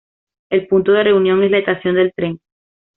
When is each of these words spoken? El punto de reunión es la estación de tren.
El 0.49 0.65
punto 0.67 0.93
de 0.93 1.03
reunión 1.03 1.43
es 1.43 1.51
la 1.51 1.59
estación 1.59 1.93
de 1.93 2.09
tren. 2.15 2.39